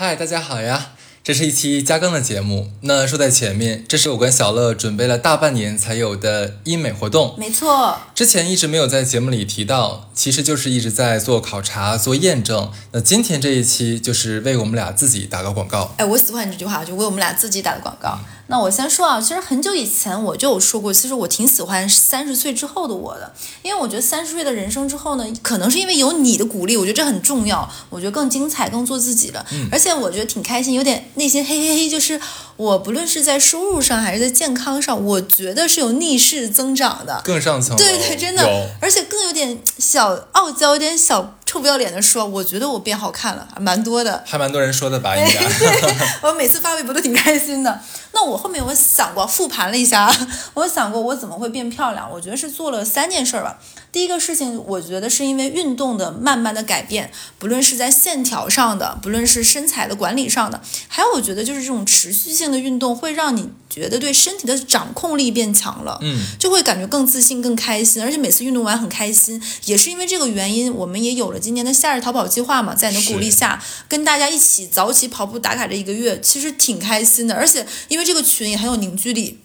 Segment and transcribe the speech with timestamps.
[0.00, 0.92] 嗨，大家好呀！
[1.24, 2.70] 这是一期加更的节目。
[2.82, 7.34] 那说在前面，这是我跟小乐准备了大半年才有的医美活动。
[7.36, 12.70] 没错，之前一直没有在节目里提到，其实就是一直在做考察、做验证。
[12.92, 15.92] 那今天这一期就是为我们俩自己打个广告。
[15.96, 18.20] 哎，我喜欢你这句话，就为我们俩自己打的广告。
[18.50, 23.32] 那我先说啊，其实很久以前我就有说过，其实我挺喜欢三十岁之后的我的，
[23.62, 29.44] 因为我觉得三十岁的人生之后呢，可能是因为有你的鼓励，我觉得这很重要，我觉得更精彩、更做自己了。
[29.52, 32.18] 嗯而且我觉得挺开心，有点内心嘿嘿嘿，就是
[32.56, 37.20] 我不论是在收入上还是在健康上，我觉得是有逆势增长的。
[37.22, 38.42] 更上层，对对，真的，
[38.80, 44.22] 而且更有点小傲娇，有点小臭不要脸的说，我觉得我变好看了，蛮多的。
[44.26, 45.16] 还蛮多人说的吧？
[45.16, 45.40] 应该。
[46.20, 47.80] 我每次发微博都挺开心的。
[48.12, 50.14] 那我后面我想过，复盘了一下，
[50.52, 52.06] 我想过我怎么会变漂亮。
[52.12, 53.58] 我觉得是做了三件事儿吧。
[53.90, 65.98] 第一个事情，我觉得是因为运动的慢慢的改变，不论是在线条上的，不论是身材的管理上的，还有我觉得就是这种持续性的运动会让你觉得对身体的掌控力变强了。
[66.02, 69.42] 嗯，就会感觉更自信、更开心，而且每次运动完很开心。
[69.64, 77.34] 也是因为这个原因，我们也有了今年的夏日逃跑计划嘛，在你的鼓励下，跟大家一起早起跑步打卡这一个月，其实挺开心的。
[77.34, 79.38] 而且因为这个群也很有凝聚力。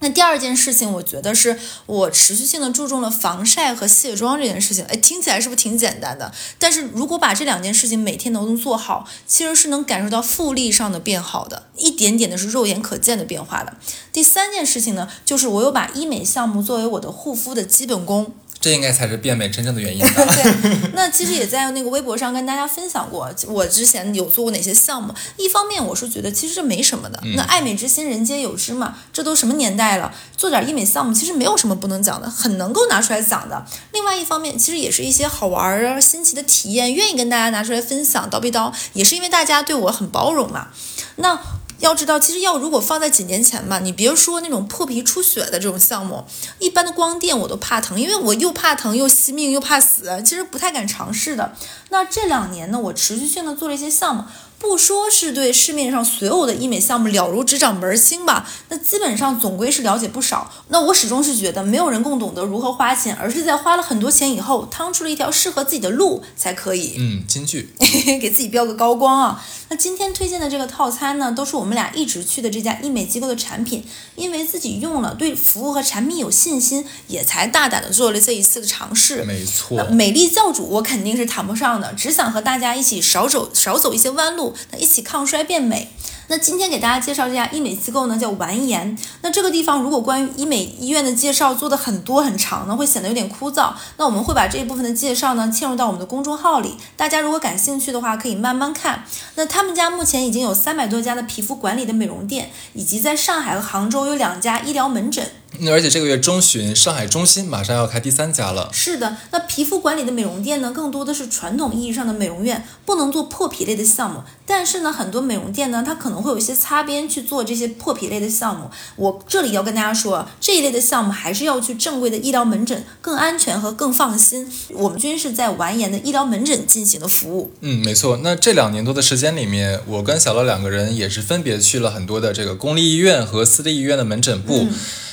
[0.00, 4.84] 那第二件事情，我觉得是我持续性的注重了防晒和卸妆这件事情。
[4.84, 6.30] 哎，听起来是不是挺简单的？
[6.58, 13.74] 但是如果把这两件事情每天都能做好，其实是能感受到复利上的变好的，一点点的是肉眼可见的变化的。
[14.12, 18.34] 第三件事情呢，就是我有把医美项目作为我的护肤的基本功。
[18.66, 20.10] 这应该才是变美真正的原因吧？
[20.34, 25.14] 对，那其实也在那个微博上跟大家分享过，我之前有做过哪些项目。
[25.36, 33.64] 一方面我是觉得其实这没什么的，那爱美之心人皆有之嘛，这都什么年代了，做点医美项目其实没有什么不能讲的，很能够拿出来讲的。
[33.92, 38.28] 另外一方面，其实也是一些好玩儿啊、新奇的体验，愿意跟大家拿出来分享。
[38.28, 40.66] 叨逼叨，也是因为大家对我很包容嘛。
[41.14, 41.38] 那。
[41.78, 46.24] 要知道，其实要如果放在几年前吧，你别说那种破皮出血的这种项目，
[46.58, 51.52] 一般的光电我都怕疼，因为我又怕疼又惜命又怕死，其实不太敢尝试的。
[51.90, 54.24] 那这两年呢，我持续性的做了一些项目，
[54.58, 60.50] 不说是对市面上所有的医美项目了如指掌门儿清吧，那基本上总归是了解不少。
[60.68, 66.94] 那我始终是觉得，没有人更懂得如何花钱，而是在花了很多钱以后，趟出了一条适合自己的路才可以。
[66.98, 67.70] 嗯，金句。
[68.20, 69.44] 给自己标个高光啊！
[69.68, 73.84] 那今天推荐的这个套餐呢，都是我们俩一直去的这家医美机构的产品，
[74.14, 79.24] 因为自己用了，对服务和产品有信心，也才大胆的做了这一次的尝试。
[79.24, 85.88] 没错，美丽教主我肯定是谈不上的，只想和大家一起少走少走一些弯路，那一起抗衰变美。
[86.28, 88.98] 那今天给大家介绍这家医美机构呢，叫完颜。
[89.22, 93.72] 那这个地方如果关于医美医院的介绍做的很多很长呢，会显得有点枯燥。
[93.96, 99.04] 那我们会把这一部分的介绍呢嵌入到我们的公众号里，大家如果感兴趣的话，可以慢慢看。
[99.36, 105.24] 那他们家目前已经有三百多家的皮肤管理的美容店，以及在上海和杭州有两家医疗门诊。
[105.58, 108.68] 那而且这个月中旬，上海中心马上要开第三家了。
[108.72, 114.20] 是的，那皮肤管理的美容店呢，更多的是传统意义上的美容院，不能做破皮类的项目。
[114.44, 118.70] 但是呢，很多美容店呢，它可能会有一些擦边去做这些破皮类的项目。
[118.96, 124.50] 我这里要跟大家说，这一类的项目还是要去正规的医疗门诊，更安全和更放心。
[124.70, 127.52] 我们均是在完颜的医疗门诊进行的服务。
[127.60, 128.18] 嗯，没错。
[128.22, 134.68] 那这两年多的时间里面，我跟小乐两个人也是分别去了很多的这个公立医院和私立医院的门诊部，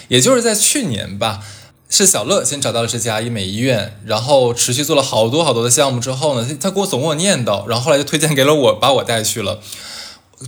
[0.08, 1.40] 也就是在去年吧。
[1.90, 9.60] 是小乐先找到了这家医美医院，然后持续做了好多好多的项目之后呢，他他给我总跟我念叨，然后后来就推荐给了我，把我带去了。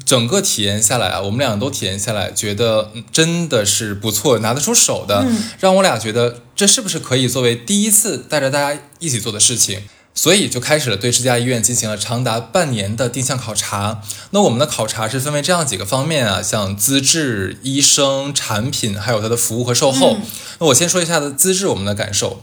[0.03, 5.25] 整个体验下来啊，我们俩都体验下来，觉得嗯真的是不错，拿得出手的，
[5.59, 9.83] 让我俩觉得这是不是可以作为第一次带着大家一起做的事情。
[10.17, 14.01] 所以就开始了对这家医院进行了长达半年的定向考察。
[14.29, 20.15] 那我们的考察是分为这样几个方面啊，像资质、医生、产品，还有它的服务和售后。
[20.59, 22.41] 那我先说一下的资质，我们的感受。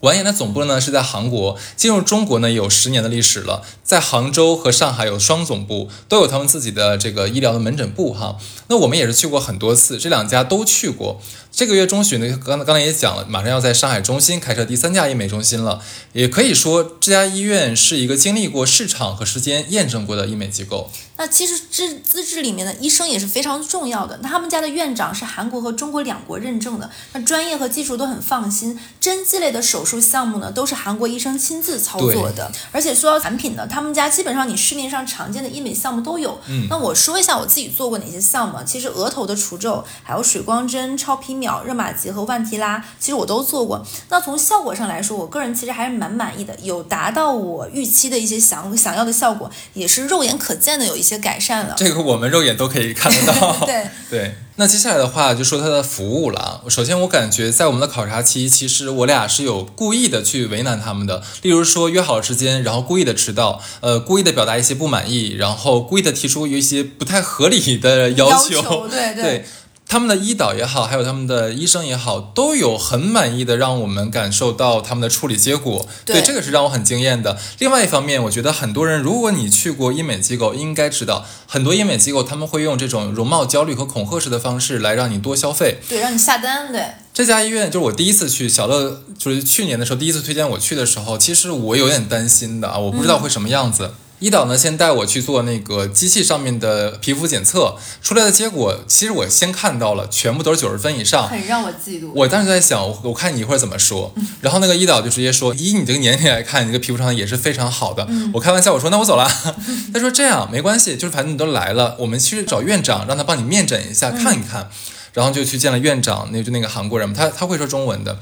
[0.00, 8.38] 完颜的总部呢是在韩国，进入中国呢有十年的历史了，在杭州和上海有双总部，都有他们自己的这个医疗的门诊部哈。
[8.68, 11.20] 那我们也是去过很多次，这两家都去过。
[11.52, 15.82] 这个月中旬呢，刚刚才也讲了，马上要在上海中心开设第三家医美中心了，
[16.12, 20.90] 也可以说这家医院是一个经历过市场和时间验证过的医美机构。
[21.20, 24.18] 那其实资资质里面的医生也是非常重要的。
[24.22, 28.80] 那他们家的院长是韩国和中国两国认证的，那专业和技术都很放心。
[28.98, 32.50] 针剂类的手术项目呢，都是韩国医生亲自操作的。
[32.72, 36.40] 而且说到产品呢，他们家基本上你市面上常见的医美项目都有。
[36.48, 38.56] 嗯那我说一下我自己做过哪些项目。
[38.64, 41.50] 其实额头的除皱，还有水光针、超皮秒。
[41.50, 43.84] 秒、热玛吉和万提拉，其实我都做过。
[44.10, 51.74] 那从效果上来说，我个人其实还是蛮满意的，有达到我预期的一些想想要的效果，也是肉眼可见的有一些改善了。
[51.76, 53.56] 这个我们肉眼都可以看得到。
[53.66, 54.34] 对 对。
[54.56, 56.62] 那接下来的话就说它的服务了。
[56.68, 61.22] 首先，我感觉在我们的考察期，其实我俩是有故意的去为难他们的。
[61.40, 68.86] 例如说约好了时间，然后故意的迟到，呃，故意的表达一些不满意，然后故意的提出有一些不太合理的 要求。
[68.88, 69.46] 对对。
[69.90, 75.84] 他们的医导也好，还有他们的医生也好，都有很满意的让我们感受到他们的处理结果。
[76.04, 77.36] 对，这个是让我很惊艳的。
[77.58, 86.70] 另外一方面，我觉得很多人，如果你去过医美机构，应该知道很多医美机构他们会用这种容貌焦虑和恐吓式的方式来让你多消费，对，让你下单。
[86.70, 93.90] 对，这家医院就是我第一次去，小乐就是去年的时候第一次推荐我去的时候，其实我有点担心的啊，我不知道会什么样子。
[94.20, 102.10] 医导呢，先带我去做那个机器上面的皮肤检测，出来的结果，其实我先看到了，全部都是九十分以上，很让我嫉妒。
[102.14, 104.14] 我当时在想，我看你一会儿怎么说。
[104.42, 108.06] 然后那个医导就直接说，以你这个年龄来看，你这个皮肤状态也是非常好的。
[108.34, 109.26] 我开玩笑我说，那我走了。
[109.94, 114.68] 他说这样没关系，就是反正你都来了，我们去找院长，让他帮你面诊一下，看一看。
[115.14, 118.18] 然后就去见了院长，那就那个韩国人嘛，他他会说中文的。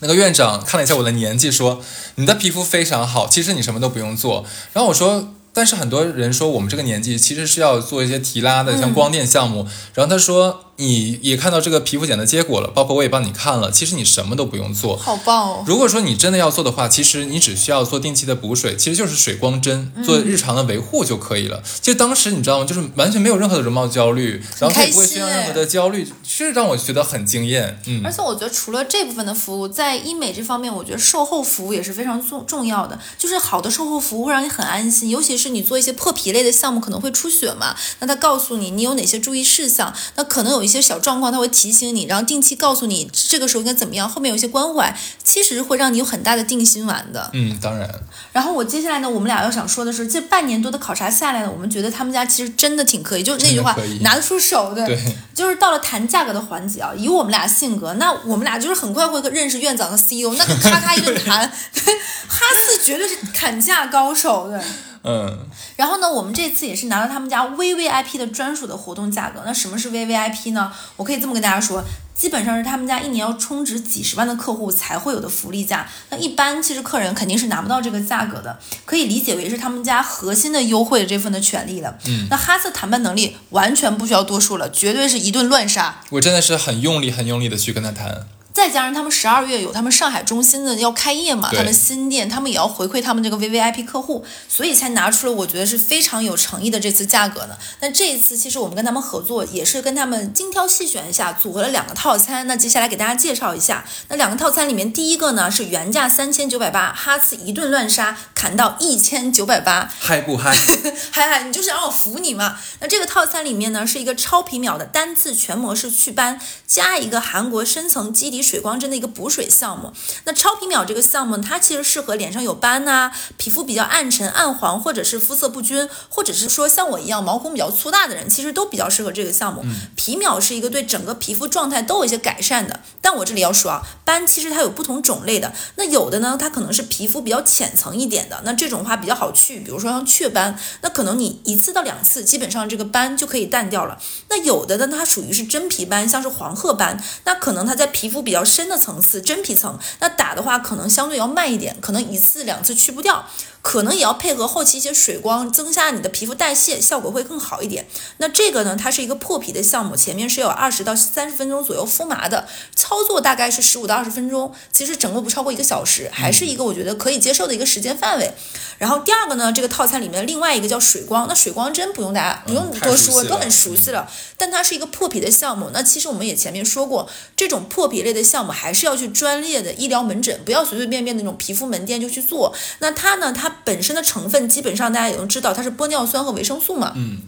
[0.00, 1.80] 那个院长看了一下我的年纪，说
[2.16, 4.44] ：“你的皮肤非常好，其实你什么都不用做。”
[4.74, 5.32] 然后我说。
[5.56, 9.66] 但是很多人说我们这个年纪其实是要做一些提拉的，像光电项目。
[9.94, 15.64] 然后他说你也看到这个皮肤检的结果了，包括我也帮你看了，其实你什么都不用做，好棒哦！
[15.66, 21.62] 如果说你真的要做的话，其实你只需要做定期的补水，其实就是水光针做日常的维护就可以了。
[21.80, 22.66] 就当时你知道吗？
[22.66, 27.80] 就是完全没有任何的容貌焦虑，然后也不会需要任何的焦虑，其实让我觉得很惊艳。
[27.86, 32.98] 嗯，而且我觉得除了这部分的服务，在医美这方面，我觉得售后服务也是非常重重要的。
[33.16, 35.45] 就是好的售后服务会让你很安心，尤其是。
[35.46, 37.74] 是你做一些破皮类的项目可能会出血嘛？
[38.00, 44.08] 那他告诉你你有哪些注意事项，那可能有一些小状况他会提醒你，然后定期告诉你这个时候应该怎么样。
[44.08, 47.30] 后面有一些关怀，其实会让你有很大的定心丸的。
[47.32, 47.88] 嗯，当然。
[48.32, 54.86] 然后我接下来呢，我们俩要想说的是，这半年多的考察下来呢，我们觉得他们家其实真的挺可以，就是那句话拿得出手的。
[54.86, 54.98] 对。
[55.34, 61.52] 就是到了谈价格的环节啊，以我们俩性格，那我们俩就是很快会认识院长和 CEO，那就咔咔一顿谈。
[61.74, 61.94] 对，
[62.26, 64.58] 哈斯绝对是砍价高手，对。
[65.06, 65.38] 嗯，
[65.76, 69.40] 然后呢，我们这次也是拿了他们家 VVIP 的专属的活动价格。
[69.46, 70.72] 那什么是 VVIP 呢？
[70.96, 75.88] 我可以这么跟大家说，基本上是他们家一年要充值几十万的客户才会有的福利价。
[76.10, 81.96] 那一般其实客人肯定是拿不到这个价格的，可以理解为是他们家核心的优惠的这份的权利了。
[82.06, 86.00] 嗯，那哈斯谈判能力完全不需要多说了，绝对是一顿乱杀。
[86.10, 88.26] 我真的是很用力、很用力的去跟他谈。
[88.56, 97.58] 再加上他们十二月有他们上海中心的要开业嘛，他们新店，他们也要回馈他们这个 V V I P 客户，所以才拿出了我觉得是非常有诚意的这次价格呢。
[97.80, 102.46] 那这一次其实我们跟他们合作，也是跟他们精挑细选一下，组合了两个套餐。
[102.46, 110.56] 那接下来给大家介绍一下，那两个套餐里面，第一个呢是原价三千九百八，哈次一顿乱杀，砍到一千九百八，嗨不嗨？
[111.12, 112.58] 嗨嗨，你就是让我服你嘛。
[112.80, 119.26] 那这个套餐里面呢是一个超皮秒的单次全模式祛斑，加一个韩国深层基底水光针的一个补。
[119.28, 119.92] 水项目，
[120.24, 129.64] 那超皮秒这个项目，它其实适合脸上有斑呐，皮肤比较暗沉、暗黄，或者是肤色不均，或者是说像我一样毛孔比较粗大的人，其实都比较适合这个项目。
[129.96, 132.80] 皮秒是一个对整个皮肤状态都有一些改善的。
[133.02, 143.98] 但我这里要说啊，斑其实它有不同种类的，那有的呢，它可能是皮肤比较浅层一点的，那这种话比较好去，比如说像雀斑，那可能你一次到两次，基本上这个斑就可以淡掉了。
[144.30, 149.22] 那有的呢，它属于是真皮斑，像是黄褐斑，那可能它在皮肤比较比较深的层次。
[149.22, 153.24] 真皮层，那打的话可能相对要慢一点，可能一次两次去不掉。
[153.66, 157.84] 可能也要配合后期一些水光，增加你的皮肤代谢，效果会更好一点。
[158.18, 162.46] 那这个呢，它是一个破皮的项目，前面是有二十到三十分钟左右敷麻的，
[162.76, 168.32] 操作大概是十五到二十分钟，其实整个不超过一个小时，还是一个我觉得可以接受的一个时间范围。
[168.78, 174.08] 然后第二个呢，这个套餐里面的另外一个叫水光，那水光针不用大家不用多说，都很熟悉了。
[174.36, 182.54] 但它是一个破皮的项目，那其实我们也前面说过，这种破皮类的项目还是要去专业的医疗门诊，不要随随便便那种皮肤门店就去做。
[182.78, 183.55] 那它呢，它。
[183.64, 186.92] 本身的成分基本上大家也都知道，它是玻尿酸和维生素嘛。
[186.96, 187.18] 嗯，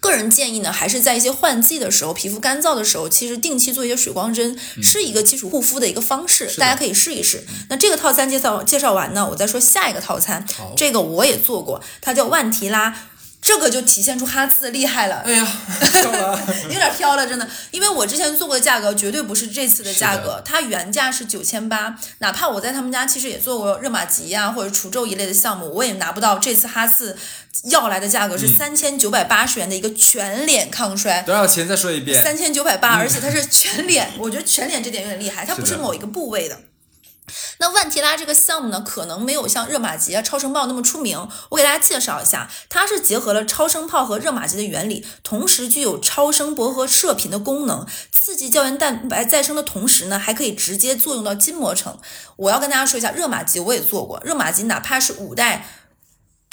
[0.00, 7.44] 个人建议呢，还是在一些换季的时候，皮肤干燥的时候，其实定期做一些水光针，是一个基础护肤的一个方式，大家可以试一试。
[7.68, 12.94] 那这个套餐介绍介绍完呢，我再说下一个套餐，这个我也做过，它叫万提拉。
[13.42, 15.16] 这个就体现出哈次的厉害了。
[15.24, 15.46] 哎呀，
[16.70, 17.48] 有点飘了，真的。
[17.72, 27.18] 因为我之前做过的价格绝对不是这次的价格，它原价是九千八，哪怕我在他们家其实也做过热玛吉呀、或者除皱一类的项目，我也拿不到这次哈次
[27.64, 31.20] 要来的价格是三千九百八十元的一个全脸抗衰。
[31.22, 31.66] 多少钱？
[31.66, 32.22] 再说一遍。
[32.22, 36.56] 三千九百八，而且它是全脸，我觉得全脸这点有点厉害，它不是某一个部位的。
[37.58, 41.28] 那万提拉这个项目呢，可能没有像热玛吉啊、超声炮那么出名。
[41.50, 51.98] 我给大家介绍一下，它是结合了超声炮和热玛吉的原理，同时具有超声波和射频的功能，刺激胶原蛋白再生的同时呢，还可以直接作用到筋膜层。
[52.36, 55.66] 我要跟大家说一下，热玛吉我也做过，热玛吉哪怕是五代。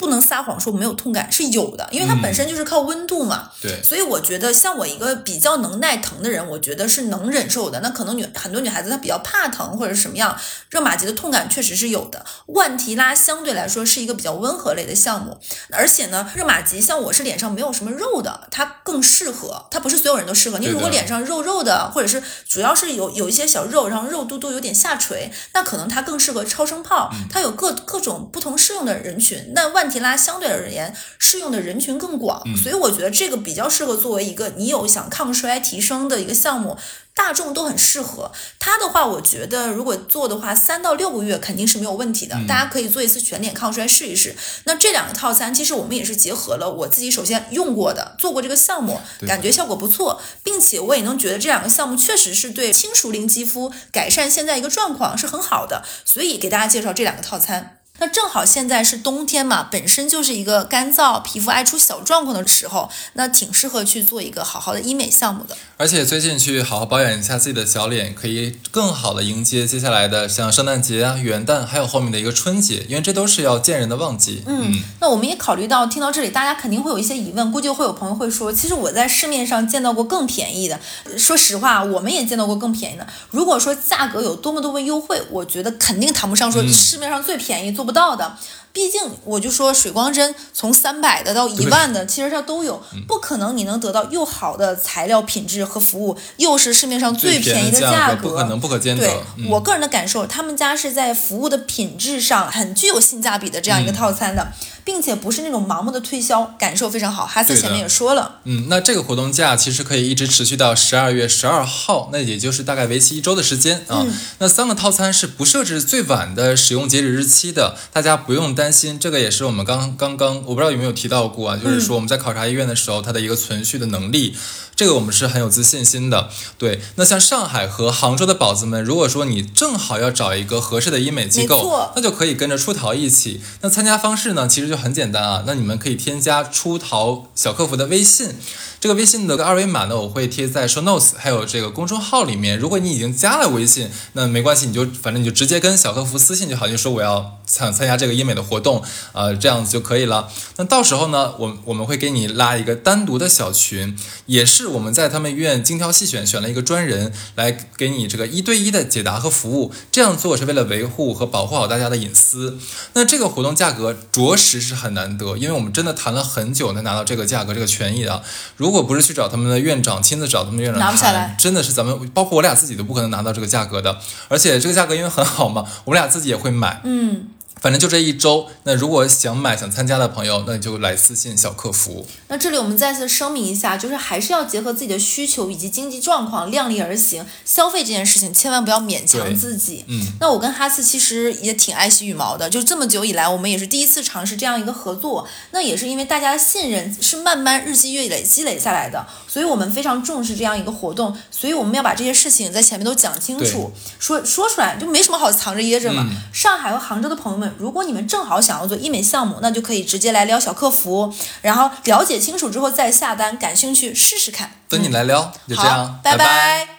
[0.00, 3.50] 不能撒谎说没有痛感是有的，因为它本身就是靠温度嘛。
[3.60, 7.78] 对所以我觉得像我一个比较能耐疼的人，我觉得是能忍受的。
[7.80, 10.34] 那可能女很多女孩子她比较怕疼或者什么样，
[10.70, 12.24] 热玛吉的痛感确实是有的。
[12.46, 15.38] 万提拉相对来说是一个比较温和类的项目，
[15.70, 19.66] 而且呢，热玛吉像我是脸上没有什么肉的，它更适合。
[19.70, 20.58] 它不是所有人都适合。
[20.58, 27.10] 你如果脸上肉肉的，或者是主要是有有一些小肉，然后肉嘟嘟有点下垂，那可能它更适合超声炮。
[27.30, 29.52] 它有各各种不同适用的人群。
[29.54, 36.78] 那万提拉相对而言适用的人群更广，所以我觉得这个比较适合作为一个你有想抗衰提升的一个项目。
[37.12, 42.34] 大众都很适合它的话，我觉得如果做的话，三到六个月肯定是没有问题的。
[42.48, 44.34] 大家可以做一次全脸抗衰试一试。
[44.64, 57.79] 那这两个套餐，其实我们也是结合了我自己首先用过的，做过这个项目，感觉效果不错，并且我也能觉得这两个项目确实是对轻熟龄肌肤改善现在一个状况是很好的，所以给大家介绍这两个套餐。
[58.00, 65.54] 那正好现在是冬天嘛，本身就是一个干燥、皮肤爱出小状况的时候，那挺适合去做一个好好的医美项目的。
[65.76, 74.42] 而且最近去好好保养一下自己的小脸，可以更好的迎接接下来的像圣诞节啊、元旦，还有后面的一个春节，因为这都是要见人的旺季。
[74.46, 80.80] 嗯，那我们也考虑到，听到这里，大家肯定会有一些疑问，估计会有朋友会说，其实我在市面上见到过更便宜的。
[81.18, 83.06] 说实话，我们也见到过更便宜的。
[83.30, 88.32] 如果说价格有多么多么优惠，我觉得肯定谈不上说市面上最便宜做不到的。
[88.72, 99.06] 毕竟，我就说水光针从三百的到一万的，其实它都有，不可能你能得到又好的材料品质和服务，又是市面上最便宜的价格，不可能不可兼得。
[99.06, 104.42] 对、嗯、我个人的感受，他们家是在服务的品质上很具有性价比的这样一个套餐的。
[104.42, 107.24] 嗯并且不是那种盲目的推销，感受非常好。
[107.24, 114.02] 哈斯前面也说了，嗯，那这个活动价其实可以一直持续到十二月十二号，那也就是大概为期一周的时间啊。
[114.02, 118.98] 嗯、那三个套餐是不设置最晚的使用截止日期的，大家不用担心。
[118.98, 124.36] 这个也是我们刚刚刚我不知道有没有提到过啊，就是说我们在考察医院的时候，它的一个存续的能力，
[124.76, 126.28] 这个我们是很有自信心的。
[126.58, 133.40] 对，那像上海和杭州的宝子们，如果说你正好要找一个合适的医美机构，那就可以跟着出逃一起。
[133.62, 135.44] 那参加方式呢，其实就很简单啊。
[135.46, 138.34] 那你们可以添加出逃小客服的微信，
[138.80, 142.58] 这个微信的二维码呢，我会贴在 show notes 还有这个公众号里面。
[142.58, 148.82] 如果你已经加了微信，那没关系，你就反正你就直接跟小客服私信就好，就说我要想参加这个医美的活动，
[149.12, 150.30] 呃，这样子就可以了。
[150.56, 153.94] 那到时候呢，我我们会给你拉一个单独的小群，
[154.24, 159.74] 也是我们在他们医院精挑细选选了一个专人来给你这个一对一的解答和服务。
[159.92, 162.56] 这样做是为了维护和保护好大家的隐私。
[162.94, 165.36] 那这个活动价格着实是很难得。
[165.36, 168.22] 因为我们真的谈了很久才拿到这个价格、这个权益的。
[168.56, 173.98] 如果不是去找他们的院长，亲自找他们的院长拿不下来，真的是咱们包括我俩自己都不可能拿到这个价格的。
[174.28, 176.80] 而且这个价格因为很好嘛，我们俩自己也会买。
[176.84, 177.28] 嗯。
[177.60, 182.06] 反正就这一周，那如果想买、想参加的朋友，那你就来私信小客服。
[182.28, 187.26] 那这里我们再次声明一下，就是还是要结合自己的需求以及经济状况，量力而行。
[187.44, 189.84] 消费这件事情，千万不要勉强自己。
[189.88, 190.06] 嗯。
[190.20, 195.28] 那我跟哈斯其实也挺爱惜羽毛的，就这么久以来，我们也是第一次尝试这样一个合作。
[195.50, 201.14] 那也是因为大家的信任是慢慢日积月累积累下来的，所以我们非常重视这样一个活动。
[201.30, 206.06] 所以我们要把这些事情在前面都讲清楚，说说出来，就没什么好藏着掖着嘛。
[206.08, 207.49] 嗯、上海和杭州的朋友们。
[207.58, 213.36] 如果你们正好想要做医美项目，那就可以直接来撩小客服，然后了解清楚之后再下单。
[213.38, 214.52] 感兴趣试试看。
[214.68, 216.76] 等你来撩，就这样，拜拜。